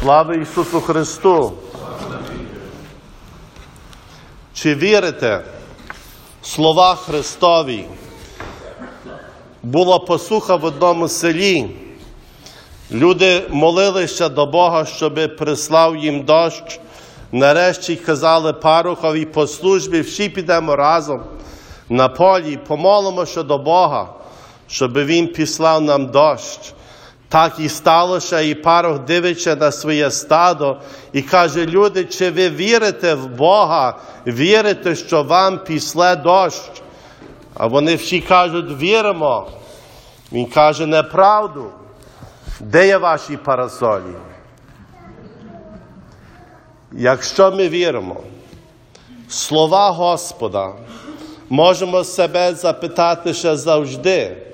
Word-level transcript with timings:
Слава 0.00 0.34
Ісусу 0.34 0.80
Христу! 0.80 1.52
Чи 4.54 4.74
вірите 4.74 5.44
слова 6.42 6.94
Христові? 6.94 7.84
Була 9.62 9.98
посуха 9.98 10.56
в 10.56 10.64
одному 10.64 11.08
селі. 11.08 11.70
Люди 12.92 13.42
молилися 13.50 14.28
до 14.28 14.46
Бога, 14.46 14.84
щоб 14.84 15.36
прислав 15.36 15.96
їм 15.96 16.24
дощ. 16.24 16.80
Нарешті 17.32 17.96
казали 17.96 18.52
парухові 18.52 19.24
по 19.24 19.46
службі, 19.46 20.00
всі 20.00 20.28
підемо 20.28 20.76
разом 20.76 21.22
на 21.88 22.08
полі, 22.08 22.56
помолимося 22.56 23.42
до 23.42 23.58
Бога, 23.58 24.08
щоб 24.68 24.92
Він 24.92 25.28
післав 25.28 25.82
нам 25.82 26.06
дощ. 26.06 26.72
Так 27.36 27.58
і 27.58 27.68
сталося, 27.68 28.40
і 28.40 28.54
парох 28.54 28.98
дивиться 28.98 29.56
на 29.56 29.72
своє 29.72 30.10
стадо 30.10 30.76
і 31.12 31.22
каже: 31.22 31.66
люди, 31.66 32.04
чи 32.04 32.30
ви 32.30 32.48
вірите 32.48 33.14
в 33.14 33.26
Бога, 33.26 33.98
вірите, 34.26 34.94
що 34.94 35.22
вам 35.22 35.58
післе 35.58 36.16
дощ? 36.16 36.60
А 37.54 37.66
вони 37.66 37.94
всі 37.94 38.20
кажуть, 38.20 38.78
віримо. 38.78 39.50
Він 40.32 40.46
каже 40.46 40.86
неправду. 40.86 41.70
Де 42.60 42.86
є 42.86 42.98
ваші 42.98 43.36
парасолі? 43.36 44.14
Якщо 46.92 47.50
ми 47.50 47.68
віримо, 47.68 48.20
слова 49.28 49.90
Господа, 49.90 50.72
можемо 51.48 52.04
себе 52.04 52.54
запитати 52.54 53.34
ще 53.34 53.56
завжди. 53.56 54.45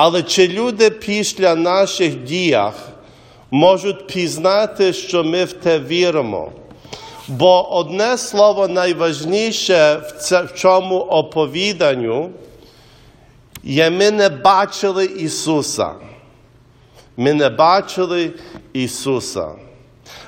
Але 0.00 0.22
чи 0.22 0.48
люди 0.48 0.90
після 0.90 1.54
наших 1.54 2.16
діях 2.16 2.74
можуть 3.50 4.06
пізнати, 4.06 4.92
що 4.92 5.24
ми 5.24 5.44
в 5.44 5.52
те 5.52 5.78
віримо? 5.78 6.52
Бо 7.28 7.76
одне 7.76 8.18
слово 8.18 8.68
найважніше 8.68 10.02
в, 10.20 10.58
цьому 10.58 10.98
оповіданню 10.98 12.30
є 13.64 13.90
ми 13.90 14.10
не 14.10 14.28
бачили 14.28 15.04
Ісуса. 15.04 15.90
Ми 17.16 17.34
не 17.34 17.48
бачили 17.48 18.30
Ісуса. 18.72 19.50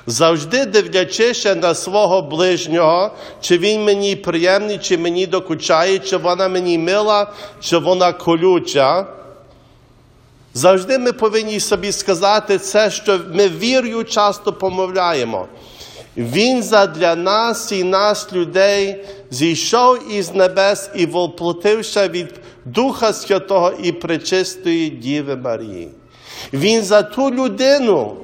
Завжди 0.07 0.65
дивлячися 0.65 1.55
на 1.55 1.75
свого 1.75 2.21
ближнього, 2.21 3.11
чи 3.41 3.57
він 3.57 3.83
мені 3.83 4.15
приємний, 4.15 4.77
чи 4.77 4.97
мені 4.97 5.25
докучає, 5.25 5.99
чи 5.99 6.17
вона 6.17 6.47
мені 6.47 6.77
мила, 6.77 7.33
чи 7.61 7.77
вона 7.77 8.13
колюча. 8.13 9.20
Завжди 10.53 10.97
ми 10.97 11.13
повинні 11.13 11.59
собі 11.59 11.91
сказати 11.91 12.57
це, 12.57 12.91
що 12.91 13.19
ми 13.33 13.49
вірою 13.49 14.03
часто 14.03 14.53
помовляємо. 14.53 15.47
Він 16.17 16.63
задля 16.63 17.15
нас 17.15 17.71
і 17.71 17.83
нас, 17.83 18.33
людей, 18.33 19.05
зійшов 19.29 20.13
із 20.13 20.33
небес 20.33 20.89
і 20.95 21.05
воплотився 21.05 22.07
від 22.07 22.33
Духа 22.65 23.13
Святого 23.13 23.73
і 23.83 23.91
Пречистої 23.91 24.89
Діви 24.89 25.35
Марії. 25.35 25.89
Він 26.53 26.83
за 26.83 27.01
ту 27.03 27.31
людину 27.31 28.15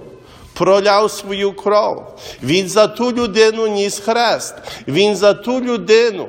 проляв 0.53 1.11
свою 1.11 1.53
кров. 1.53 2.03
Він 2.43 2.67
за 2.67 2.87
ту 2.87 3.11
людину 3.11 3.67
ніс 3.67 3.99
хрест. 3.99 4.55
Він 4.87 5.15
за 5.15 5.33
ту 5.33 5.61
людину 5.61 6.27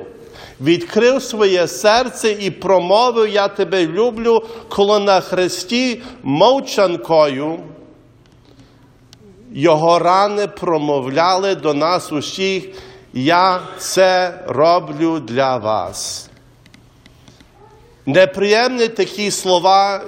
відкрив 0.61 1.23
своє 1.23 1.67
серце 1.67 2.31
і 2.31 2.51
промовив 2.51 3.29
Я 3.29 3.47
тебе 3.47 3.87
люблю, 3.87 4.43
коли 4.69 4.99
на 4.99 5.21
хресті 5.21 6.01
мовчанкою 6.23 7.59
його 9.53 9.99
рани 9.99 10.47
промовляли 10.47 11.55
до 11.55 11.73
нас 11.73 12.11
усіх, 12.11 12.63
я 13.13 13.61
це 13.77 14.39
роблю 14.47 15.19
для 15.19 15.57
вас. 15.57 16.29
Неприємні 18.05 18.87
такі 18.87 19.31
слова 19.31 20.01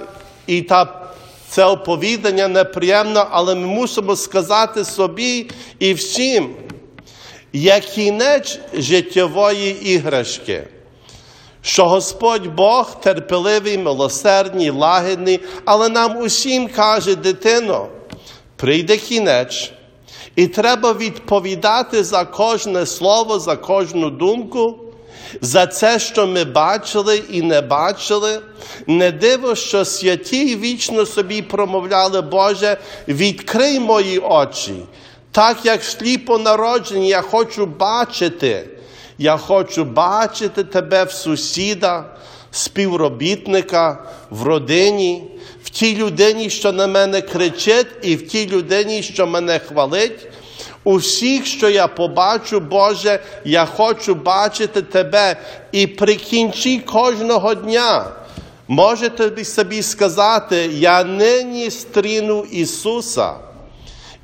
і 0.46 0.62
та 0.62 1.02
це 1.48 1.64
оповідання 1.64 2.48
неприємно, 2.48 3.26
але 3.30 3.54
ми 3.54 3.66
мусимо 3.66 4.16
сказати 4.16 4.84
собі 4.84 5.50
і 5.78 5.94
всім, 5.94 6.54
є 7.52 7.80
кінець 7.80 8.58
життєвої 8.74 9.92
іграшки, 9.94 10.68
що 11.62 11.84
Господь 11.88 12.46
Бог 12.46 13.00
терпеливий, 13.00 13.78
милосердний, 13.78 14.70
лагідний, 14.70 15.40
але 15.64 15.88
нам 15.88 16.16
усім 16.16 16.68
каже, 16.68 17.14
дитино, 17.14 17.88
прийде 18.56 18.96
кінець, 18.96 19.70
і 20.36 20.46
треба 20.46 20.92
відповідати 20.92 22.04
за 22.04 22.24
кожне 22.24 22.86
слово, 22.86 23.38
за 23.38 23.56
кожну 23.56 24.10
думку. 24.10 24.78
За 25.40 25.66
це, 25.66 25.98
що 25.98 26.26
ми 26.26 26.44
бачили 26.44 27.22
і 27.30 27.42
не 27.42 27.60
бачили, 27.60 28.40
не 28.86 29.12
диво, 29.12 29.54
що 29.54 29.84
святі 29.84 30.56
вічно 30.56 31.06
собі 31.06 31.42
промовляли, 31.42 32.20
Боже, 32.20 32.76
відкрий 33.08 33.80
мої 33.80 34.18
очі. 34.18 34.72
Так 35.32 35.58
як 35.64 35.84
сліпо 35.84 36.38
народжені, 36.38 37.08
я 37.08 37.20
хочу 37.20 37.66
бачити. 37.66 38.68
Я 39.18 39.36
хочу 39.36 39.84
бачити 39.84 40.64
тебе 40.64 41.04
в 41.04 41.12
сусіда, 41.12 42.04
співробітника, 42.50 44.04
в 44.30 44.42
родині, 44.42 45.24
в 45.64 45.70
тій 45.70 45.96
людині, 45.96 46.50
що 46.50 46.72
на 46.72 46.86
мене 46.86 47.20
кричить, 47.20 47.86
і 48.02 48.16
в 48.16 48.28
тій 48.28 48.48
людині, 48.48 49.02
що 49.02 49.26
мене 49.26 49.58
хвалить. 49.58 50.28
Усіх, 50.84 51.46
що 51.46 51.68
я 51.68 51.88
побачу, 51.88 52.60
Боже, 52.60 53.20
я 53.44 53.64
хочу 53.64 54.14
бачити 54.14 54.82
Тебе 54.82 55.36
і 55.72 55.86
при 55.86 56.14
кінці 56.14 56.78
кожного 56.78 57.54
дня. 57.54 58.04
Можете 58.68 59.44
собі 59.44 59.82
сказати, 59.82 60.70
я 60.72 61.04
нині 61.04 61.70
стріну 61.70 62.46
Ісуса 62.50 63.34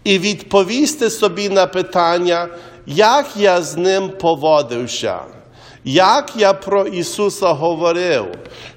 і 0.04 0.18
відповісти 0.18 1.10
собі 1.10 1.48
на 1.48 1.66
питання, 1.66 2.48
як 2.86 3.26
я 3.36 3.62
з 3.62 3.76
ним 3.76 4.10
поводився, 4.10 5.18
як 5.84 6.32
я 6.36 6.52
про 6.52 6.86
Ісуса 6.86 7.52
говорив, 7.52 8.26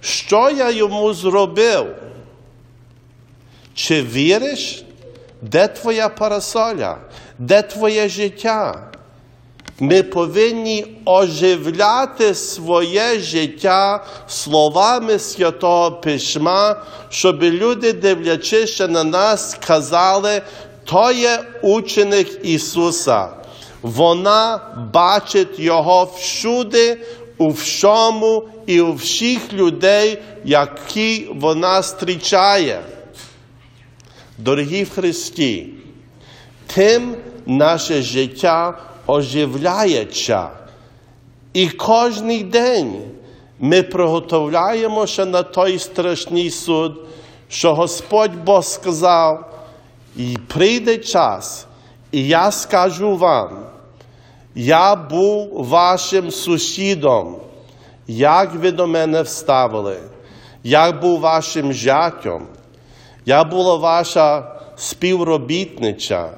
що 0.01 0.49
я 0.49 0.71
йому 0.71 1.13
зробив? 1.13 1.85
Чи 3.73 4.01
віриш? 4.01 4.83
Де 5.41 5.67
твоя 5.67 6.09
парасоля? 6.09 6.97
Де 7.39 7.61
твоє 7.61 8.09
життя? 8.09 8.91
Ми 9.79 10.03
повинні 10.03 10.85
оживляти 11.05 12.35
своє 12.35 13.19
життя 13.19 14.05
словами 14.27 15.19
Святого 15.19 15.91
Письма, 15.91 16.83
щоб 17.09 17.43
люди, 17.43 17.93
дивлячись 17.93 18.79
на 18.79 19.03
нас, 19.03 19.57
казали, 19.67 20.41
то 20.83 21.11
є 21.11 21.43
ученик 21.61 22.45
Ісуса. 22.45 23.29
Вона 23.81 24.59
бачить 24.93 25.59
Його 25.59 26.11
всюди, 26.17 26.97
у 27.37 27.49
всьому 27.49 28.43
і 28.65 28.81
у 28.81 28.93
всіх 28.93 29.53
людей, 29.53 30.21
які 30.43 31.27
вона 31.35 31.81
зустрічає. 31.81 32.81
Дорогі 34.37 34.83
в 34.83 34.89
Христі, 34.89 35.67
тим 36.67 37.15
наше 37.45 38.01
життя 38.01 38.79
оживляється. 39.07 40.49
І 41.53 41.69
кожен 41.69 42.49
день 42.49 43.01
ми 43.59 43.83
приготовляємося 43.83 45.25
на 45.25 45.43
той 45.43 45.79
страшний 45.79 46.49
суд, 46.49 47.01
що 47.49 47.75
Господь 47.75 48.43
Бог 48.45 48.63
сказав, 48.63 49.50
і 50.15 50.37
прийде 50.47 50.97
час, 50.97 51.67
і 52.11 52.27
я 52.27 52.51
скажу 52.51 53.15
вам, 53.15 53.65
я 54.55 54.95
був 54.95 55.65
вашим 55.65 56.31
сусідом, 56.31 57.35
як 58.07 58.53
ви 58.53 58.71
до 58.71 58.87
мене 58.87 59.21
вставили, 59.21 59.97
як 60.63 61.01
був 61.01 61.19
вашим 61.19 61.73
жаттям. 61.73 62.47
Я 63.25 63.43
була 63.43 63.75
ваша 63.75 64.55
співробітниця. 64.75 66.29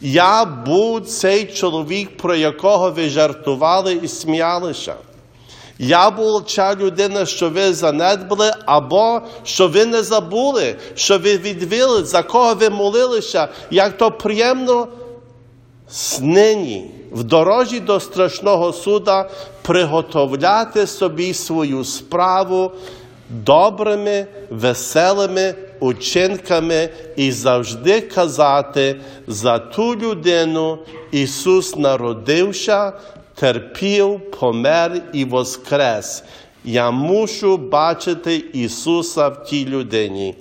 Я 0.00 0.44
був 0.44 1.06
цей 1.06 1.46
чоловік, 1.46 2.16
про 2.16 2.34
якого 2.34 2.90
ви 2.90 3.08
жартували 3.08 3.94
і 3.94 4.08
сміялися. 4.08 4.94
Я 5.78 6.10
була 6.10 6.42
ця 6.46 6.74
людина, 6.74 7.26
що 7.26 7.50
ви 7.50 7.72
занедбали, 7.72 8.52
або 8.66 9.20
що 9.44 9.68
ви 9.68 9.86
не 9.86 10.02
забули, 10.02 10.76
що 10.94 11.18
ви 11.18 11.36
відвели, 11.36 12.04
за 12.04 12.22
кого 12.22 12.54
ви 12.54 12.70
молилися, 12.70 13.48
як 13.70 13.98
то 13.98 14.10
приємно 14.10 14.88
нині, 16.20 16.90
в 17.12 17.24
дорожі 17.24 17.80
до 17.80 18.00
страшного 18.00 18.72
суда, 18.72 19.30
приготовляти 19.62 20.86
собі 20.86 21.34
свою 21.34 21.84
справу 21.84 22.72
добрими, 23.28 24.26
веселими 24.50 25.54
учинками 25.80 26.88
і 27.16 27.32
завжди 27.32 28.00
казати 28.00 29.00
за 29.26 29.58
ту 29.58 29.96
людину 29.96 30.78
Ісус 31.10 31.76
народився, 31.76 32.92
терпів, 33.34 34.20
помер 34.30 35.02
і 35.12 35.24
воскрес. 35.24 36.24
Я 36.64 36.90
мушу 36.90 37.56
бачити 37.56 38.44
Ісуса 38.52 39.28
в 39.28 39.44
тій 39.44 39.66
людині. 39.66 40.34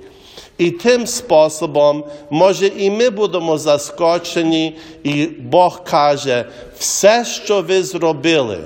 І 0.57 0.71
тим 0.71 1.07
способом, 1.07 2.03
може, 2.29 2.67
і 2.67 2.91
ми 2.91 3.09
будемо 3.09 3.57
заскочені, 3.57 4.75
і 5.03 5.25
Бог 5.25 5.83
каже, 5.83 6.45
все, 6.77 7.25
що 7.25 7.61
ви 7.61 7.83
зробили 7.83 8.57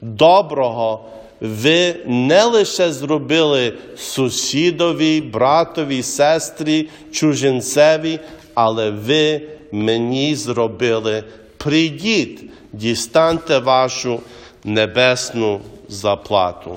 доброго, 0.00 1.04
ви 1.40 1.96
не 2.06 2.44
лише 2.44 2.92
зробили 2.92 3.72
сусідові, 3.96 5.20
братові, 5.20 6.02
сестрі, 6.02 6.88
чужинцеві, 7.12 8.18
але 8.54 8.90
ви 8.90 9.42
мені 9.72 10.34
зробили. 10.34 11.24
Прийдіть, 11.66 12.50
дістаньте 12.72 13.58
вашу 13.58 14.20
небесну 14.64 15.60
заплату. 15.88 16.70